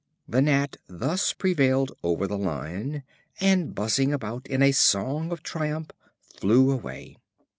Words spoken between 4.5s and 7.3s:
a song of triumph, flew away.